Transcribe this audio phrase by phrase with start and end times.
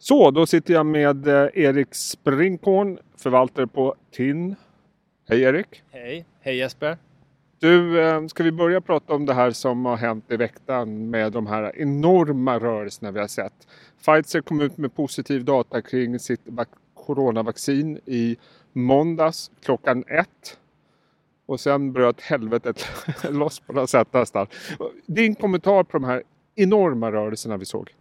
[0.00, 4.56] Så, då sitter jag med eh, Erik Springhorn, förvaltare på TIN.
[5.28, 5.82] Hej Erik!
[5.90, 6.26] Hej!
[6.40, 6.98] Hej Jesper!
[7.58, 11.32] Du, eh, ska vi börja prata om det här som har hänt i veckan med
[11.32, 13.52] de här enorma rörelserna vi har sett.
[14.04, 16.40] Pfizer kom ut med positiv data kring sitt
[16.94, 18.36] coronavaccin i
[18.72, 20.58] måndags klockan ett.
[21.46, 22.86] Och sen bröt helvetet
[23.30, 24.46] loss på något sätt nästan.
[25.06, 26.22] Din kommentar på de här
[26.54, 27.94] enorma rörelserna vi såg?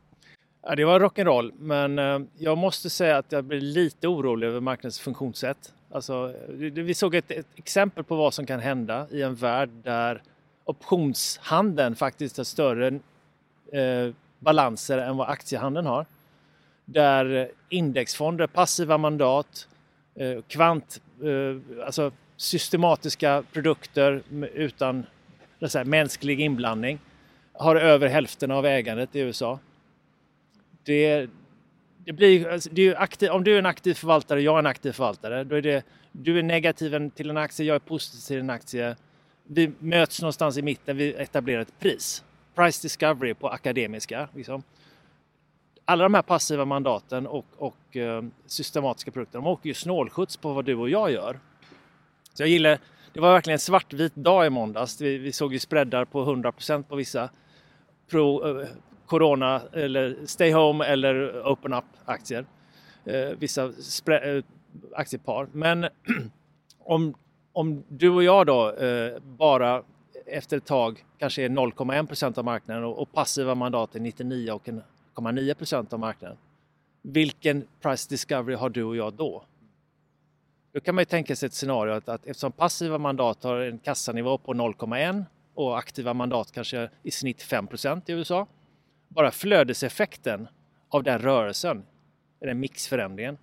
[0.69, 4.59] Ja, det var rock'n'roll, men eh, jag måste säga att jag blir lite orolig över
[4.59, 5.73] marknadens funktionssätt.
[5.91, 10.21] Alltså, vi såg ett, ett, exempel på vad som kan hända i en värld där
[10.65, 12.87] optionshandeln faktiskt har större
[13.71, 16.05] eh, balanser än vad aktiehandeln har.
[16.85, 19.67] Där indexfonder, passiva mandat,
[20.15, 24.21] eh, kvant, eh, alltså systematiska produkter
[24.53, 25.05] utan
[25.67, 26.99] säga, mänsklig inblandning
[27.53, 29.59] har över hälften av ägandet i USA.
[30.87, 31.29] Det,
[32.05, 34.65] det blir, alltså, det är aktiv, om du är en aktiv förvaltare, jag är en
[34.65, 38.39] aktiv förvaltare, då är det du är negativ till en aktie, jag är positiv till
[38.39, 38.95] en aktie.
[39.43, 42.23] Vi möts någonstans i mitten, vi etablerar ett pris.
[42.55, 44.29] Price discovery på akademiska.
[44.35, 44.63] Liksom.
[45.85, 50.53] Alla de här passiva mandaten och, och uh, systematiska produkter, de åker ju snålskjuts på
[50.53, 51.39] vad du och jag gör.
[52.33, 52.79] Så jag gillar,
[53.13, 55.01] det var verkligen en svartvit dag i måndags.
[55.01, 57.29] Vi, vi såg ju spreadar på 100% på vissa
[58.09, 58.67] pro, uh,
[59.07, 62.45] corona eller stay home eller open up aktier.
[63.05, 64.43] Eh, vissa eh,
[64.95, 65.47] aktiepar.
[65.51, 65.87] Men
[66.79, 67.13] om,
[67.53, 69.83] om du och jag då eh, bara
[70.25, 75.99] efter ett tag kanske är 0,1% av marknaden och, och passiva mandat är 99,9% av
[75.99, 76.37] marknaden.
[77.01, 79.43] Vilken price discovery har du och jag då?
[80.73, 83.79] Då kan man ju tänka sig ett scenario att, att eftersom passiva mandat har en
[83.79, 88.47] kassanivå på 0,1 och aktiva mandat kanske i snitt 5% i USA.
[89.07, 90.47] Bara flödeseffekten
[90.89, 91.83] av den rörelsen,
[92.39, 93.37] den mixförändringen,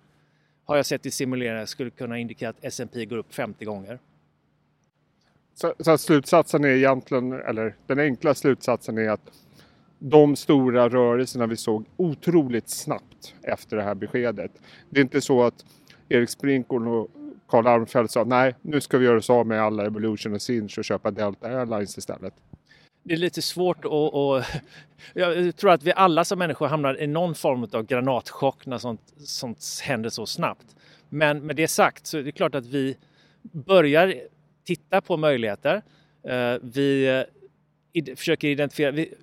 [0.65, 3.99] har jag sett i simuleringar skulle kunna indikera att S&P går upp 50 gånger.
[5.53, 9.31] Så, så slutsatsen är egentligen, eller den enkla slutsatsen är att
[9.99, 14.51] de stora rörelserna vi såg otroligt snabbt efter det här beskedet.
[14.89, 15.65] Det är inte så att
[16.09, 17.07] Erik Sprinkorn och
[17.47, 20.77] Karl Armfelt sa nej, nu ska vi göra oss av med alla Evolution och Sinch
[20.77, 22.33] och köpa Delta Airlines istället.
[23.07, 23.91] Det är lite svårt att...
[23.91, 24.43] Och,
[25.13, 29.13] jag tror att vi alla som människor hamnar i någon form av granatchock när sånt,
[29.17, 30.75] sånt händer så snabbt.
[31.09, 32.97] Men med det sagt så är det klart att vi
[33.41, 34.15] börjar
[34.63, 35.81] titta på möjligheter.
[36.23, 37.23] Eh, vi
[37.93, 38.91] eh, försöker identifiera...
[38.91, 39.13] Vi,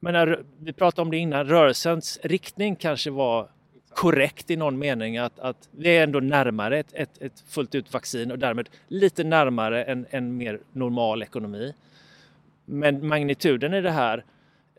[0.00, 3.48] menar, vi pratade om det innan, rörelsens riktning kanske var
[3.94, 7.92] korrekt i någon mening att, att vi är ändå närmare ett, ett, ett fullt ut
[7.92, 11.74] vaccin och därmed lite närmare en, en mer normal ekonomi.
[12.64, 14.24] Men magnituden i det här,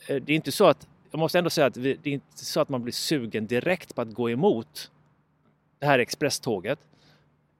[0.07, 2.45] eh, det är inte så att, jag måste ändå säga att vi, det är inte
[2.45, 4.91] så att man blir sugen direkt på att gå emot
[5.79, 6.79] det här expresståget.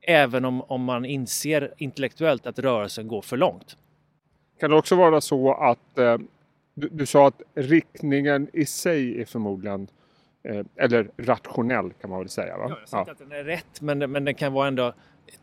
[0.02, 3.78] Även om, om man inser intellektuellt att rörelsen går för långt.
[4.60, 6.18] Kan det också vara så att eh,
[6.74, 9.88] du, du, sa att riktningen i sig är förmodligen
[10.46, 12.58] Eh, eller rationell kan man väl säga.
[12.58, 12.66] Va?
[12.70, 14.94] Ja, jag säger inte att den är rätt men, men den kan vara ändå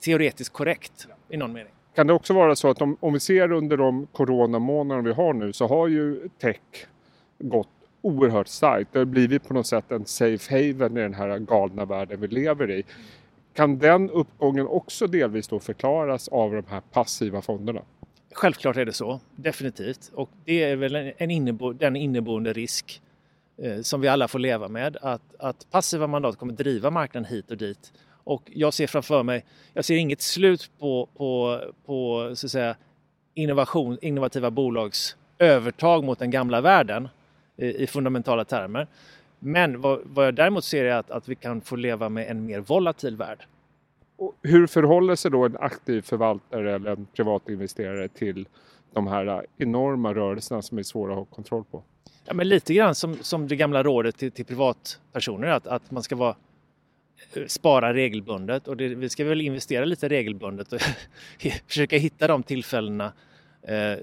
[0.00, 1.72] teoretiskt korrekt i någon mening.
[1.94, 5.32] Kan det också vara så att om, om vi ser under de coronamånader vi har
[5.32, 6.86] nu så har ju tech
[7.38, 7.68] gått
[8.02, 8.92] oerhört starkt.
[8.92, 12.28] Det har blivit på något sätt en safe haven i den här galna världen vi
[12.28, 12.84] lever i.
[13.54, 17.82] Kan den uppgången också delvis då förklaras av de här passiva fonderna?
[18.34, 20.10] Självklart är det så, definitivt.
[20.14, 23.02] Och det är väl en innebo den inneboende risk
[23.62, 24.96] Eh, som vi alla får leva med.
[25.02, 27.92] Att, att passiva mandat kommer driva marknaden hit och dit.
[28.24, 32.76] Och jag ser framför mig, jag ser inget slut på, på, på så att säga,
[33.34, 37.08] innovation, innovativa bolags övertag mot den gamla världen
[37.56, 38.86] i, i fundamentala termer.
[39.38, 42.46] Men vad, vad, jag däremot ser är att, att vi kan få leva med en
[42.46, 43.46] mer volatil värld.
[44.16, 48.48] Och hur förhåller sig då en aktiv förvaltare eller en privatinvesterare till
[48.92, 51.82] de här enorma rörelserna som är svåra att ha kontroll på?
[52.24, 56.02] Ja, men lite grann som, som det gamla rådet till, till privatpersoner att, att man
[56.02, 56.36] ska vara,
[57.46, 60.80] spara regelbundet och det, vi ska väl investera lite regelbundet och
[61.66, 63.12] försöka hitta de tillfällena
[63.62, 63.98] eh,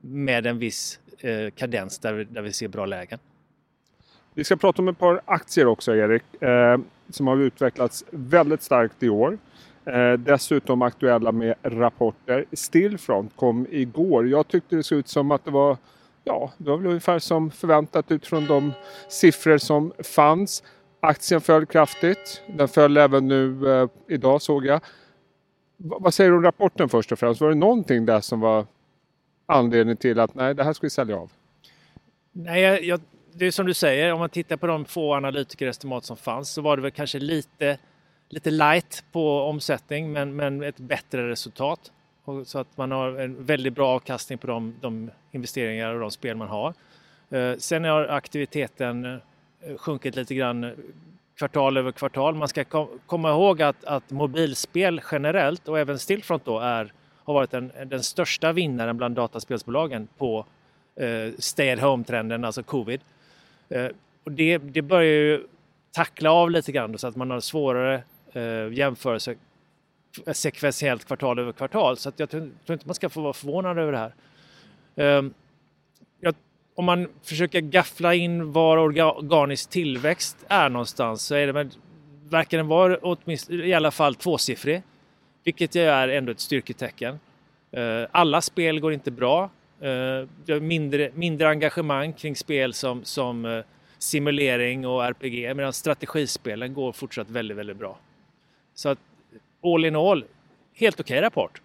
[0.00, 3.18] med en viss eh, kadens där vi, där vi ser bra lägen.
[4.34, 6.78] Vi ska prata om ett par aktier också Erik eh,
[7.10, 9.38] som har utvecklats väldigt starkt i år.
[9.84, 12.44] Eh, dessutom aktuella med rapporter.
[12.52, 14.28] Stillfront kom igår.
[14.28, 15.76] Jag tyckte det såg ut som att det var
[16.24, 18.72] ja, det var väl ungefär som förväntat utifrån de
[19.08, 20.62] siffror som fanns.
[21.04, 22.42] Aktien föll kraftigt.
[22.46, 24.80] Den föll även nu eh, idag såg jag.
[25.76, 27.40] V vad säger du om rapporten först och främst?
[27.40, 28.66] Var det någonting där som var
[29.46, 31.30] anledning till att nej, det här ska vi sälja av?
[32.32, 33.00] Nej, jag,
[33.32, 36.62] det är som du säger, om man tittar på de få analytikerestimat som fanns så
[36.62, 37.78] var det väl kanske lite,
[38.28, 41.92] lite light på omsättning men, men ett bättre resultat.
[42.44, 46.36] så att man har en väldigt bra avkastning på de, de investeringar och de spel
[46.36, 46.74] man har.
[47.30, 49.18] Eh, sen har aktiviteten eh,
[49.66, 50.70] Eh, sjunkit lite grann eh,
[51.38, 52.34] kvartal över kvartal.
[52.34, 52.64] Man ska
[53.06, 56.92] komma ihåg att, att mobilspel generellt och även Stillfront då är,
[57.24, 60.46] har varit den, den största vinnaren bland dataspelsbolagen på
[60.96, 63.00] eh, stay at home-trenden, alltså covid.
[63.68, 63.86] Eh,
[64.24, 65.46] och det, det börjar ju
[65.92, 68.02] tackla av lite grann så att man har svårare
[68.32, 69.34] eh, jämförelse
[70.32, 71.96] sekventiellt kvartal över kvartal.
[71.96, 74.14] Så att jag tror, tror inte man ska få vara förvånad över det här.
[74.96, 75.22] Eh,
[76.74, 81.70] om man försöker gaffla in var organisk tillväxt är någonstans så är det väl,
[82.28, 84.82] verkar den vara åtminstone i alla fall tvåsiffrig.
[85.44, 87.20] Vilket ju är ändå ett styrketecken.
[87.72, 89.50] Eh, alla spel går inte bra.
[89.80, 93.64] Eh, mindre, mindre engagemang kring spel som, som eh,
[93.98, 97.98] simulering och RPG medan strategispelen går fortsatt väldigt, väldigt bra.
[98.74, 98.98] Så att
[99.62, 100.24] all in all,
[100.74, 101.60] helt okej okay rapport.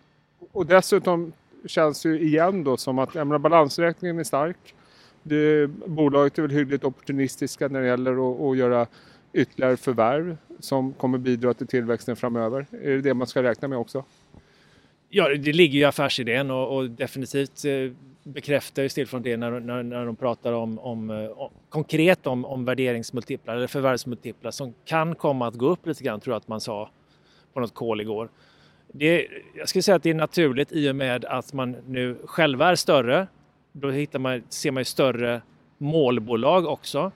[0.52, 1.34] Och dessutom
[1.66, 4.76] känns det ju igen då som att menar, balansräkningen är stark.
[5.30, 8.88] Det, bolaget är väl hyggligt opportunistiska när det gäller att, att göra
[9.34, 12.66] ytterligare förvärv som kommer bidra till tillväxten framöver.
[12.72, 14.06] Är det det man ska räkna med också?
[15.10, 17.92] Ja, det ligger ju i affärsidén och, och definitivt eh,
[18.24, 22.46] bekräftar ju Stillfront det när, när, när de pratar om, om, eh, om, konkret om,
[22.46, 26.48] om värderingsmultiplar eller förvärvsmultiplar som kan komma att gå upp lite grann tror jag att
[26.48, 26.90] man sa
[27.54, 28.30] på något call igår.
[28.88, 32.70] Det, jag skulle säga att det är naturligt i och med att man nu själva
[32.70, 33.28] är större.
[33.72, 35.42] Då hittar man, ser man ju större
[35.78, 37.12] målbolag också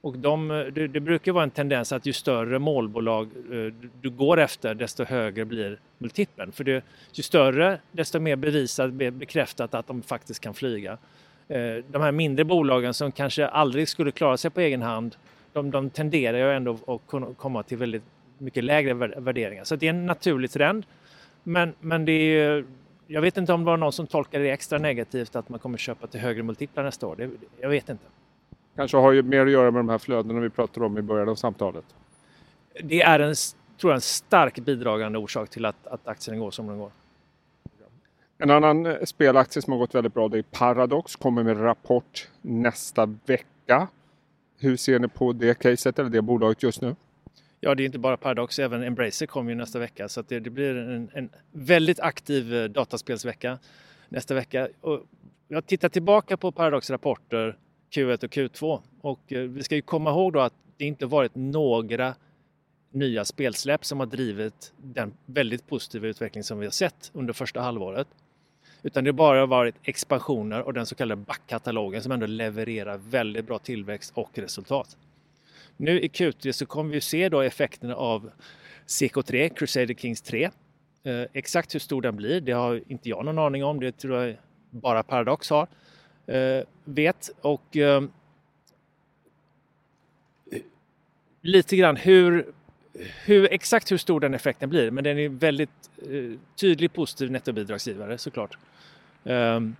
[0.00, 4.10] och de, det, det, brukar vara en tendens att ju större målbolag eh, du, du
[4.10, 6.52] går efter desto högre blir multipeln.
[6.52, 10.98] För det, ju större desto mer bevisat, bekräftat att de faktiskt kan flyga.
[11.48, 15.16] Eh, de här mindre bolagen som kanske aldrig skulle klara sig på egen hand
[15.52, 18.02] de, de tenderar ju ändå att komma till väldigt
[18.38, 19.64] mycket lägre värderingar.
[19.64, 20.86] Så det är en naturlig trend.
[21.42, 22.64] Men, men det är,
[23.06, 25.78] jag vet inte om det var någon som tolkade det extra negativt att man kommer
[25.78, 27.16] köpa till högre multiplar nästa år.
[27.16, 27.30] Det,
[27.60, 28.04] jag vet inte
[28.76, 31.28] kanske har ju mer att göra med de här flödena vi pratade om i början
[31.28, 31.84] av samtalet.
[32.82, 33.34] Det är en,
[33.80, 36.90] tror jag, en stark bidragande orsak till att, att aktien går som den går.
[38.38, 42.28] En annan eh, spelaktie som har gått väldigt bra det är Paradox, kommer med rapport
[42.42, 43.88] nästa vecka.
[44.58, 46.96] Hur ser ni på det caset eller det bolaget just nu?
[47.66, 50.50] Ja, det är inte bara Paradox, även Embracer kommer ju nästa vecka så det, det,
[50.50, 53.58] blir en, en, väldigt aktiv eh, dataspelsvecka
[54.08, 54.68] nästa vecka.
[54.80, 55.02] Och
[55.48, 57.56] jag tittar tillbaka på Paradox rapporter
[57.90, 58.80] Q1 och Q2.
[59.00, 62.14] Och eh, vi ska ju komma ihåg då att det inte varit några
[62.90, 67.60] nya spelsläpp som har drivit den väldigt positiva utveckling som vi har sett under första
[67.60, 68.08] halvåret.
[68.82, 73.46] Utan det har bara varit expansioner och den så kallade backkatalogen som ändå levererar väldigt
[73.46, 74.96] bra tillväxt och resultat.
[75.76, 78.30] Nu i Q3 så kommer vi se då effekterna av
[78.86, 80.50] CK3, Crusader Kings 3.
[81.04, 83.80] Eh, exakt hur stor den blir, det har inte jag någon aning om.
[83.80, 84.36] Det tror jag
[84.70, 85.68] bara Paradox har
[86.26, 87.30] eh, vet.
[87.40, 88.02] Och eh,
[91.40, 92.46] lite grann hur,
[93.24, 98.18] hur, exakt hur stor den effekten blir, men den är väldigt eh, tydlig positiv nettobidragsgivare
[98.18, 98.58] såklart.
[99.24, 99.76] Um,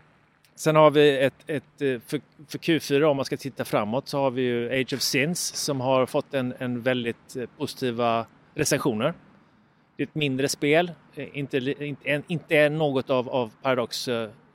[0.57, 4.19] sen har vi ett, ett eh, för, för, Q4 om man ska titta framåt så
[4.19, 9.15] har vi ju Age of Sins som har fått en, en väldigt eh, positiva recensioner.
[9.97, 14.09] Det är ett mindre spel, eh, inte, inte, inte något av, av Paradox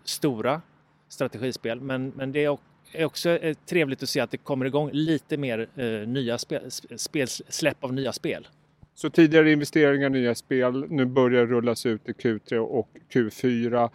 [0.03, 0.61] stora
[1.09, 1.81] strategispel.
[1.81, 2.57] Men, men det är
[3.05, 7.83] också trevligt att se att det kommer igång lite mer eh, nya spel, spel, släpp
[7.83, 8.47] av nya spel.
[8.95, 13.89] Så tidigare investeringar i nya spel, nu börjar rullas ut i Q3 och Q4.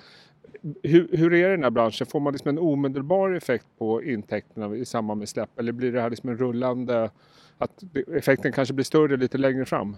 [0.83, 2.07] Hur, hur, är det i den här branschen?
[2.07, 6.01] Får man liksom en omedelbar effekt på intäkterna i samband med släpp eller blir det
[6.01, 7.11] här liksom en rullande,
[7.59, 7.85] att
[8.17, 9.97] effekten kanske blir större lite längre fram?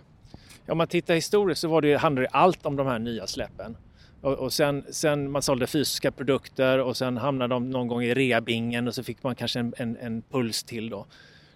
[0.66, 3.26] Ja, om man tittar historiskt så var det, handlade det allt om de här nya
[3.26, 3.76] släppen.
[4.20, 8.14] Och, och sen, sen, man sålde fysiska produkter och sen hamnade de någon gång i
[8.14, 11.06] reabingen och så fick man kanske en, en, en puls till då.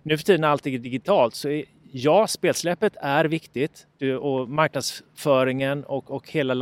[0.02, 3.86] Nu för tiden när allt är digitalt så är, ja, spelsläppet är viktigt
[4.20, 6.54] och marknadsföringen och, och hela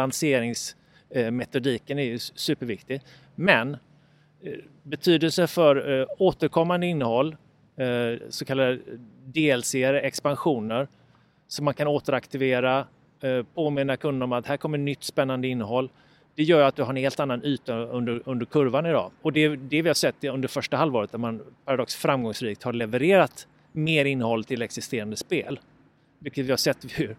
[1.11, 3.00] Eh, metodiken är ju superviktig.
[3.35, 3.76] Men
[4.43, 4.52] eh,
[4.83, 7.37] betydelse för eh, återkommande innehåll,
[8.29, 8.79] så kallade
[9.25, 10.88] DLC, expansioner,
[11.47, 12.87] som man kan återaktivera
[13.55, 15.90] påminna kunden om att här kommer nytt spännande innehåll.
[16.35, 19.11] Det gör att du har en helt annan yta under, under kurvan idag.
[19.23, 23.47] Och det, det vi har sett under första halvåret där man Paradox framgångsrikt har levererat
[23.73, 25.61] mer innehåll till existerande spel.
[26.19, 27.17] Vilket vi har sett hur,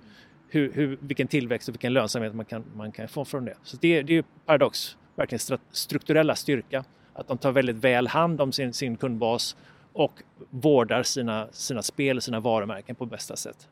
[0.53, 3.55] hur, hur, vilken tillväxt och vilken lönsamhet man kan, man kan få från det.
[3.63, 6.83] Så det, det är Paradox verkligen strukturella styrka.
[7.13, 9.55] Att de tar väldigt väl hand om sin, sin kundbas
[9.93, 10.11] och
[10.49, 13.67] vårdar sina, sina spel och sina varumärken på bästa sätt.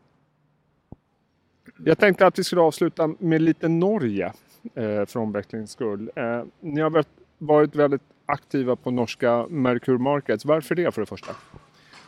[1.86, 4.34] Jag tänkte att vi skulle avsluta med lite Norge
[4.76, 6.12] eh, för omvecklingens skull.
[6.16, 7.04] Eh, ni har
[7.38, 10.46] varit väldigt aktiva på norska Merkur Markets.
[10.46, 11.36] Varför det för det första?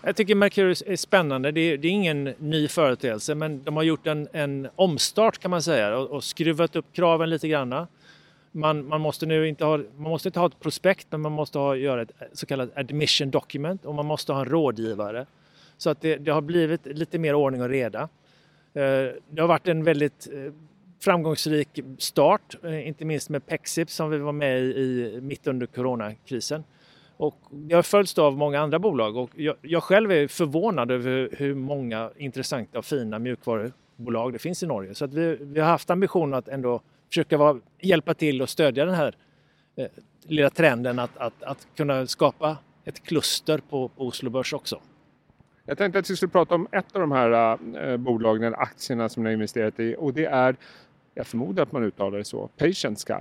[0.04, 1.52] Jag tycker Mercurius är spännande.
[1.52, 5.52] Det är, det är, ingen ny företeelse men de har gjort en, en omstart kan
[5.52, 7.88] man säga och, och skruvat upp kraven lite granna.
[8.52, 11.60] Man, man, måste nu inte ha, man måste inte ha ett prospekt men man måste
[11.60, 15.26] ha, göra ett så kallat admission document och man måste ha en rådgivare.
[15.78, 18.02] Så att det, det har blivit lite mer ordning och reda.
[18.74, 20.54] Eh, det har varit en väldigt eh,
[21.00, 26.64] framgångsrik start, eh, inte minst med Pexip som vi var med i mitt under coronakrisen.
[27.22, 31.30] Och det har följts av många andra bolag och jag, jag, själv är förvånad över
[31.32, 34.96] hur många intressanta och fina mjukvarubolag det finns i Norge.
[34.96, 38.86] Så att vi, vi har haft ambitionen att ändå försöka vara, hjälpa till och stödja
[38.86, 39.16] den här
[39.76, 39.88] eh,
[40.24, 44.82] lilla trenden att, att, att kunna skapa ett kluster på, på Oslo Börs också.
[45.66, 47.58] Jag tänkte att vi skulle prata om ett av de här
[47.92, 50.56] äh, bolagen, eller aktierna som ni har investerat i och det är,
[51.14, 53.14] jag förmodar att man uttalar det så, Patient Sky.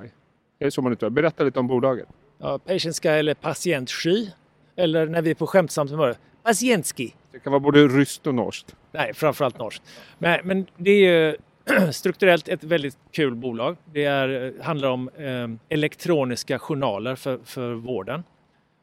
[0.58, 2.08] Är det så man uttalar Berätta lite om bolaget.
[2.40, 4.26] Ja, Patient Sky eller Patientsky.
[4.76, 7.14] Eller när vi är på skämtsamt humör, Patientski.
[7.32, 8.76] Det kan vara både ryskt och norskt.
[8.92, 9.82] Nej, framförallt norskt.
[10.18, 11.36] Men, men det är ju
[11.92, 13.76] strukturellt ett väldigt kul bolag.
[13.92, 18.24] Det är, handlar om eh, elektroniska journaler för, för vården.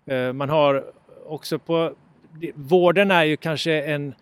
[0.06, 0.86] Eh, man har
[1.26, 1.94] också på
[2.54, 4.16] vården är ju kanske en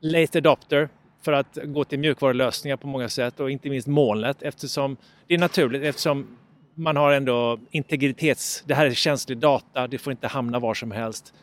[0.00, 0.88] late adopter
[1.22, 4.96] för att gå till mjukvarulösningar på många sätt och inte minst molnet eftersom
[5.26, 6.36] det är naturligt eftersom
[6.80, 8.62] man har ändå integritets...
[8.66, 11.34] Det här är känslig data, det får inte hamna var som helst.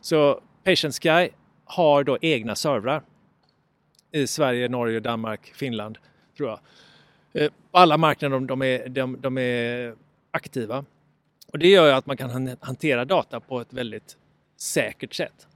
[0.00, 1.28] Så Patient Sky
[1.64, 3.02] har då egna servrar
[4.12, 5.98] i Sverige, Norge, Danmark, Finland
[6.36, 6.60] tror jag.
[7.42, 9.94] Eh, alla marknader de, de, är, de, de är
[10.30, 10.84] aktiva.
[11.52, 14.16] Och det gör att man kan hantera data på ett väldigt
[14.56, 15.46] säkert sätt.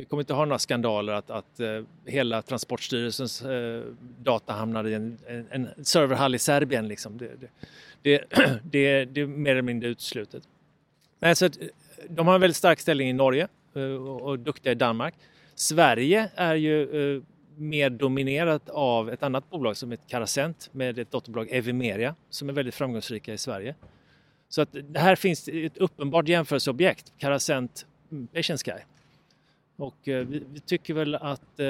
[0.00, 3.82] Vi kommer inte ha några skandaler att, att uh, hela Transportstyrelsens uh,
[4.18, 6.88] data hamnar i en, en, en serverhall i Serbien.
[6.88, 7.18] Liksom.
[7.18, 7.48] Det, det,
[8.02, 8.24] det,
[8.64, 10.42] det, det är mer eller mindre uteslutet.
[11.18, 11.66] Nej, så att, eh,
[12.08, 15.14] de har en väldigt stark ställning i Norge uh, och, och duktiga i Danmark.
[15.54, 17.22] Sverige är ju
[17.56, 22.52] mer dominerat av ett annat bolag som heter Carasent med ett dotterbolag Evimeria som är
[22.52, 23.74] väldigt framgångsrika i Sverige.
[24.48, 28.72] Så att här finns ett uppenbart jämförelseobjekt, Carasent mm, Patient Sky.
[29.80, 31.66] Och eh, vi, vi, tycker väl att eh,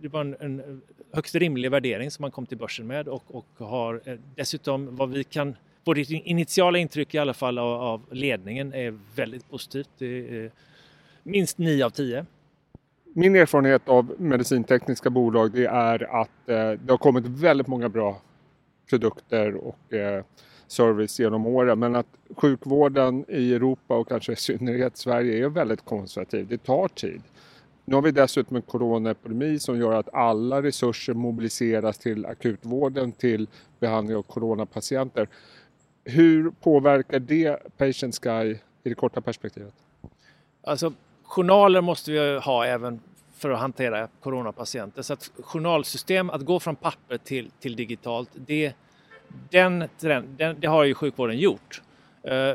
[0.00, 3.46] det var en, en, högst rimlig värdering som man kom till börsen med och, och
[3.66, 8.98] har eh, dessutom vad vi kan vårt initiala intryck i alla fall av, ledningen är
[9.14, 9.88] väldigt positivt.
[9.98, 10.50] Det är
[11.22, 12.26] minst 9 av 10.
[13.14, 18.20] Min erfarenhet av medicintekniska bolag det är att det har kommit väldigt många bra
[18.90, 19.78] produkter och
[20.66, 21.78] service genom åren.
[21.78, 26.46] Men att sjukvården i Europa och kanske i synnerhet Sverige är väldigt konservativ.
[26.48, 27.22] Det tar tid.
[27.90, 33.48] Nu har vi dessutom en coronaepidemi som gör att alla resurser mobiliseras till akutvården, till
[33.80, 35.28] behandling av coronapatienter.
[36.04, 39.74] Hur påverkar det Patient Sky i det korta perspektivet?
[40.62, 40.92] Alltså,
[41.22, 43.00] journaler måste vi ha även
[43.36, 45.02] för att hantera coronapatienter.
[45.02, 48.72] Så att journalsystem, att gå från papper till, till digitalt, det,
[49.50, 51.82] den, den, det har ju sjukvården gjort.
[52.22, 52.54] Eh,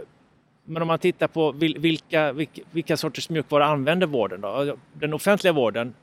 [0.65, 4.77] men om man tittar på vilka, vilka, vilka sorters mjukvara använder vården då?
[4.93, 5.93] Den offentliga vården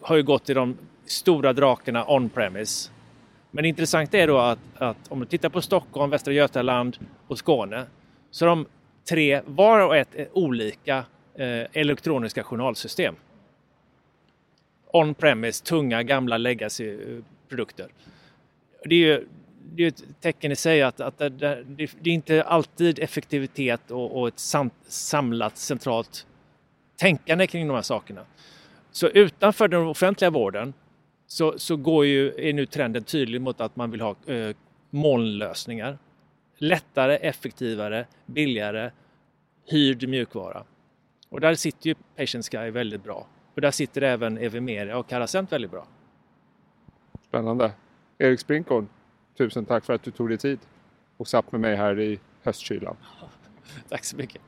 [0.00, 0.76] har ju gått till de
[1.06, 2.90] stora drakarna on-premise.
[3.50, 7.38] Men det intressanta är då att, att, om du tittar på Stockholm, Västra Götaland och
[7.38, 7.84] Skåne
[8.30, 8.66] så är de
[9.08, 13.14] tre, var och ett, olika eh, elektroniska journalsystem.
[14.92, 17.84] On-premise, tunga, gamla legacy-produkter.
[17.84, 17.88] Eh,
[18.84, 19.26] det är ju
[19.74, 21.60] det är ett tecken i sig att, att det, det,
[22.00, 26.26] det är inte alltid effektivitet och, och ett sam, samlat centralt
[26.96, 28.24] tänkande kring de här sakerna.
[28.90, 30.74] Så utanför den offentliga vården
[31.26, 34.56] så, så går ju, är nu trenden tydlig mot att man vill ha eh,
[34.90, 35.98] molnlösningar.
[36.58, 38.90] Lättare, effektivare, billigare,
[39.66, 40.64] hyrd mjukvara.
[41.28, 43.26] Och där sitter ju Patient Sky väldigt bra.
[43.54, 45.86] Och där sitter även Evimeria och Carasent väldigt bra.
[47.28, 47.72] Spännande.
[48.18, 48.88] Erik Sprinchorn
[49.36, 50.58] tusen tack för att du tog dig tid
[51.16, 52.96] och satt med mig här i höstkylan.
[53.88, 54.42] Tack så mycket.